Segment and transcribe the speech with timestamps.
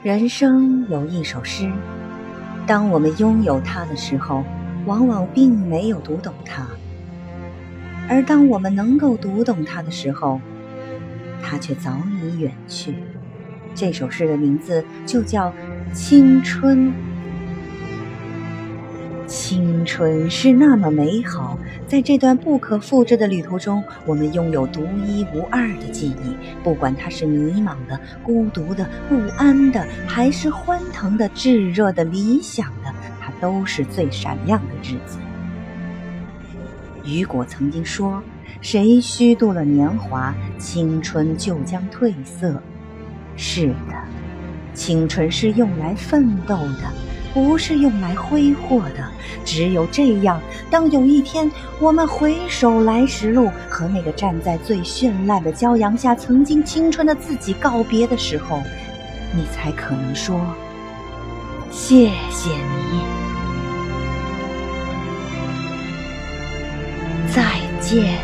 [0.00, 1.68] 人生有一首诗，
[2.68, 4.44] 当我们拥有它的时候，
[4.86, 6.62] 往往并没有读懂它；
[8.08, 10.40] 而当我们能够读懂它的时候，
[11.42, 12.94] 它却早已远去。
[13.74, 15.50] 这首诗的名字就叫
[15.92, 16.86] 《青春》。
[19.26, 21.58] 青春是那么美好，
[21.88, 26.36] 在这段不可复制的旅途中，我们拥有独一无二的记忆。
[26.68, 35.16] 不管它是迷茫的、孤独的、不安的，还是欢腾的、炙热的、理想的，它都是最闪亮的日子。
[37.06, 38.22] 雨果曾经说
[38.60, 42.62] ：“谁虚度了年华，青春就将褪色。”
[43.34, 44.04] 是的，
[44.74, 47.07] 青春是用来奋斗的。
[47.32, 49.04] 不是用来挥霍的。
[49.44, 58.62] 只有这样，当有一天我们回首来时路，和那个站在最绚烂的骄阳下、曾经青春的自己告别的时候，
[59.34, 60.40] 你才可能说
[61.70, 62.50] ：“谢谢
[62.90, 63.00] 你，
[67.32, 67.42] 再
[67.80, 68.18] 见。”